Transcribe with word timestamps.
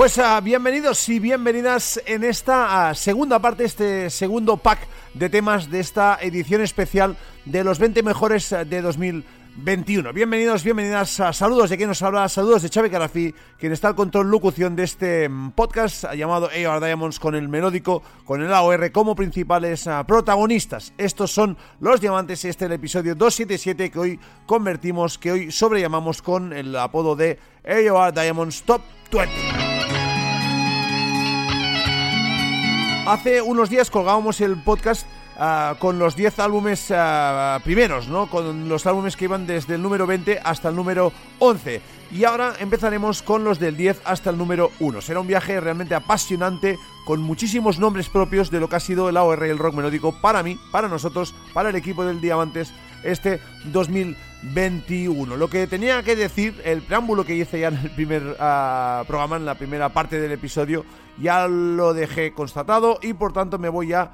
Pues 0.00 0.16
uh, 0.16 0.42
bienvenidos 0.42 1.06
y 1.10 1.18
bienvenidas 1.18 2.00
en 2.06 2.24
esta 2.24 2.90
uh, 2.90 2.94
segunda 2.94 3.38
parte, 3.38 3.66
este 3.66 4.08
segundo 4.08 4.56
pack 4.56 4.78
de 5.12 5.28
temas 5.28 5.70
de 5.70 5.80
esta 5.80 6.18
edición 6.22 6.62
especial 6.62 7.18
de 7.44 7.62
los 7.62 7.78
20 7.78 8.02
mejores 8.02 8.48
de 8.48 8.80
2021. 8.80 10.10
Bienvenidos, 10.14 10.64
bienvenidas, 10.64 11.20
uh, 11.20 11.34
saludos 11.34 11.68
de 11.68 11.76
quien 11.76 11.90
nos 11.90 12.00
habla, 12.00 12.30
saludos 12.30 12.62
de 12.62 12.70
Xavi 12.70 12.88
Carafi, 12.88 13.34
quien 13.58 13.72
está 13.72 13.88
al 13.88 13.94
control 13.94 14.30
locución 14.30 14.74
de 14.74 14.84
este 14.84 15.28
podcast 15.54 16.10
llamado 16.14 16.46
AR 16.48 16.82
Diamonds 16.82 17.20
con 17.20 17.34
el 17.34 17.50
melódico, 17.50 18.02
con 18.24 18.40
el 18.40 18.54
AOR 18.54 18.92
como 18.92 19.14
principales 19.14 19.86
protagonistas. 20.06 20.94
Estos 20.96 21.30
son 21.30 21.58
los 21.78 22.00
diamantes, 22.00 22.46
este 22.46 22.64
es 22.64 22.70
el 22.70 22.74
episodio 22.76 23.14
277 23.14 23.90
que 23.90 23.98
hoy 23.98 24.20
convertimos, 24.46 25.18
que 25.18 25.32
hoy 25.32 25.52
sobrellamamos 25.52 26.22
con 26.22 26.54
el 26.54 26.74
apodo 26.74 27.16
de 27.16 27.38
AOR 27.66 28.14
Diamonds 28.14 28.62
Top 28.62 28.80
20. 29.12 29.69
Hace 33.10 33.42
unos 33.42 33.68
días 33.68 33.90
colgábamos 33.90 34.40
el 34.40 34.56
podcast 34.56 35.04
uh, 35.36 35.76
con 35.80 35.98
los 35.98 36.14
10 36.14 36.38
álbumes 36.38 36.92
uh, 36.92 37.60
primeros, 37.64 38.06
¿no? 38.06 38.30
Con 38.30 38.68
los 38.68 38.86
álbumes 38.86 39.16
que 39.16 39.24
iban 39.24 39.48
desde 39.48 39.74
el 39.74 39.82
número 39.82 40.06
20 40.06 40.38
hasta 40.44 40.68
el 40.68 40.76
número 40.76 41.12
11. 41.40 41.82
Y 42.12 42.22
ahora 42.22 42.52
empezaremos 42.60 43.22
con 43.22 43.42
los 43.42 43.58
del 43.58 43.76
10 43.76 44.02
hasta 44.04 44.30
el 44.30 44.38
número 44.38 44.70
1. 44.78 45.00
Será 45.00 45.18
un 45.18 45.26
viaje 45.26 45.58
realmente 45.58 45.96
apasionante 45.96 46.78
con 47.04 47.20
muchísimos 47.20 47.80
nombres 47.80 48.08
propios 48.08 48.48
de 48.48 48.60
lo 48.60 48.68
que 48.68 48.76
ha 48.76 48.80
sido 48.80 49.08
el 49.08 49.16
AOR 49.16 49.44
y 49.44 49.50
el 49.50 49.58
rock 49.58 49.74
melódico 49.74 50.14
para 50.20 50.44
mí, 50.44 50.56
para 50.70 50.86
nosotros, 50.86 51.34
para 51.52 51.70
el 51.70 51.74
equipo 51.74 52.04
del 52.04 52.20
Diamantes 52.20 52.72
este 53.02 53.40
2021. 54.42 55.36
Lo 55.36 55.48
que 55.48 55.66
tenía 55.66 56.02
que 56.02 56.16
decir, 56.16 56.60
el 56.64 56.82
preámbulo 56.82 57.24
que 57.24 57.34
hice 57.34 57.60
ya 57.60 57.68
en 57.68 57.76
el 57.76 57.90
primer 57.90 58.22
uh, 58.22 59.04
programa, 59.06 59.36
en 59.36 59.44
la 59.44 59.54
primera 59.54 59.88
parte 59.90 60.20
del 60.20 60.32
episodio, 60.32 60.84
ya 61.18 61.46
lo 61.46 61.92
dejé 61.94 62.32
constatado 62.32 62.98
y 63.02 63.12
por 63.12 63.32
tanto 63.32 63.58
me 63.58 63.68
voy 63.68 63.88
ya 63.88 64.12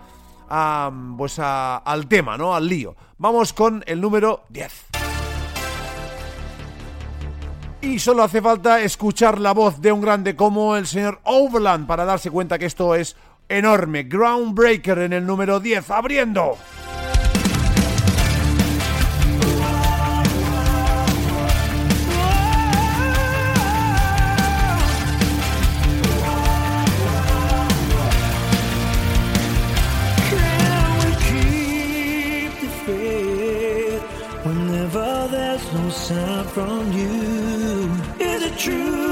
pues 1.16 1.38
al 1.38 2.06
tema, 2.08 2.36
¿no? 2.36 2.54
Al 2.54 2.68
lío. 2.68 2.94
Vamos 3.18 3.52
con 3.52 3.82
el 3.86 4.00
número 4.00 4.44
10. 4.50 4.86
Y 7.82 7.98
solo 7.98 8.22
hace 8.22 8.42
falta 8.42 8.80
escuchar 8.80 9.40
la 9.40 9.52
voz 9.52 9.80
de 9.80 9.92
un 9.92 10.00
grande 10.00 10.34
como 10.34 10.76
el 10.76 10.86
señor 10.86 11.20
Overland 11.24 11.86
para 11.86 12.04
darse 12.04 12.30
cuenta 12.30 12.58
que 12.58 12.66
esto 12.66 12.94
es 12.94 13.16
enorme. 13.48 14.04
Groundbreaker 14.04 14.98
en 14.98 15.12
el 15.12 15.26
número 15.26 15.60
10, 15.60 15.90
abriendo. 15.90 16.56
From 36.56 36.90
you. 36.90 37.90
Is 38.18 38.42
it 38.44 38.58
true? 38.58 39.05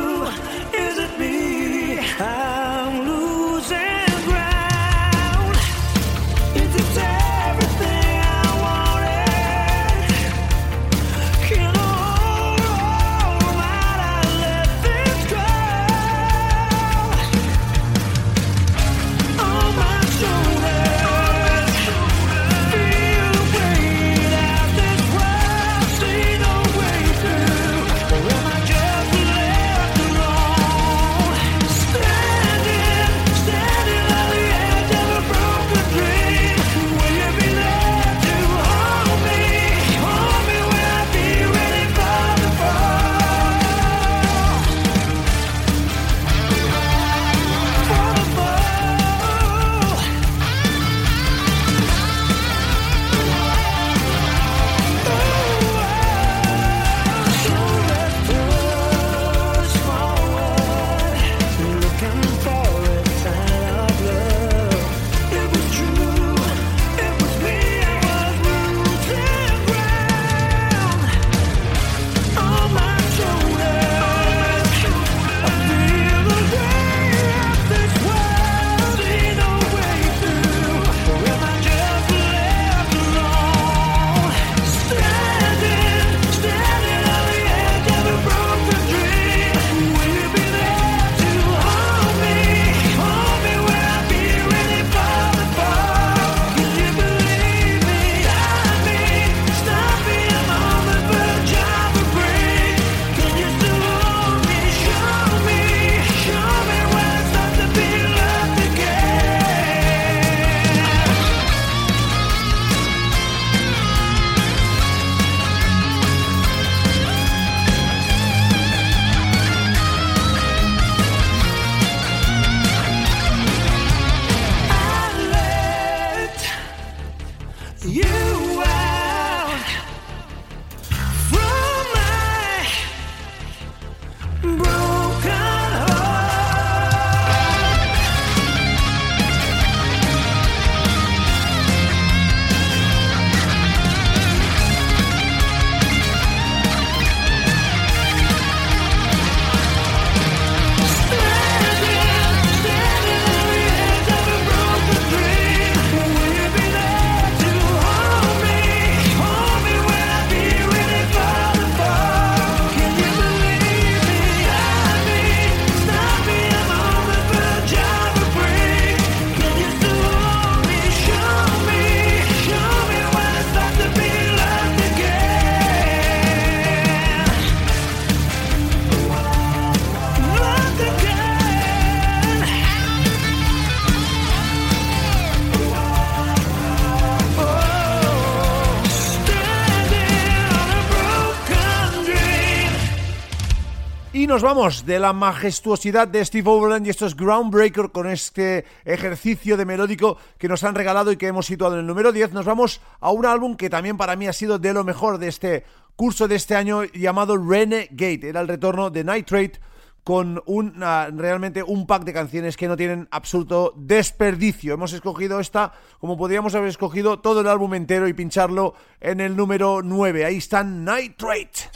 Y 194.25 194.27
nos 194.27 194.41
vamos 194.41 194.87
de 194.87 194.99
la 194.99 195.13
majestuosidad 195.13 196.09
de 196.09 196.25
Steve 196.25 196.49
Overland 196.49 196.87
y 196.87 196.89
estos 196.89 197.15
Groundbreaker 197.15 197.91
con 197.91 198.09
este 198.09 198.65
ejercicio 198.87 199.59
de 199.59 199.67
melódico 199.67 200.17
que 200.39 200.49
nos 200.49 200.65
han 200.65 200.75
regalado 200.75 201.13
y 201.13 201.19
que 201.19 201.27
hemos 201.27 201.45
situado 201.45 201.75
en 201.75 201.81
el 201.81 201.87
número 201.87 202.11
10. 202.11 202.33
Nos 202.33 202.47
vamos 202.47 202.81
a 203.01 203.11
un 203.11 203.27
álbum 203.27 203.55
que 203.55 203.69
también 203.69 203.99
para 203.99 204.17
mí 204.17 204.27
ha 204.27 204.33
sido 204.33 204.59
de 204.59 204.73
lo 204.73 204.83
mejor 204.83 205.19
de 205.19 205.29
este 205.29 205.65
curso 205.95 206.27
de 206.27 206.37
este 206.37 206.57
año 206.57 206.85
llamado 206.85 207.37
Renegade. 207.37 208.31
Era 208.31 208.41
el 208.41 208.49
retorno 208.49 208.89
de 208.89 209.05
Nitrate 209.05 209.61
con 210.05 210.43
un, 210.47 210.83
uh, 210.83 211.15
realmente 211.15 211.63
un 211.63 211.87
pack 211.87 212.05
de 212.05 212.15
canciones 212.15 212.57
que 212.57 212.67
no 212.67 212.79
tienen 212.79 213.07
absoluto 213.11 213.75
desperdicio. 213.77 214.73
Hemos 214.73 214.95
escogido 214.95 215.39
esta 215.39 215.75
como 215.99 216.17
podríamos 216.17 216.55
haber 216.55 216.71
escogido 216.71 217.19
todo 217.21 217.43
el 217.43 217.47
álbum 217.47 217.75
entero 217.75 218.09
y 218.09 218.15
pincharlo 218.15 218.73
en 219.03 219.21
el 219.21 219.37
número 219.37 219.83
9. 219.83 220.25
Ahí 220.25 220.39
está 220.39 220.65
Nitrate. 220.65 221.69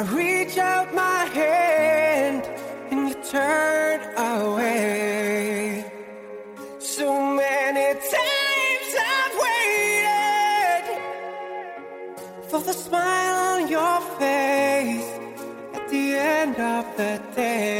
I 0.00 0.02
reach 0.04 0.56
out 0.56 0.94
my 0.94 1.24
hand 1.40 2.42
and 2.90 3.10
you 3.10 3.14
turn 3.22 4.00
away. 4.16 5.84
So 6.78 7.06
many 7.42 7.88
times 8.16 8.90
I've 9.12 9.34
waited 9.44 10.84
for 12.48 12.60
the 12.60 12.72
smile 12.72 13.36
on 13.52 13.68
your 13.68 14.00
face 14.18 15.10
at 15.74 15.84
the 15.90 16.16
end 16.16 16.56
of 16.56 16.84
the 16.96 17.20
day. 17.36 17.79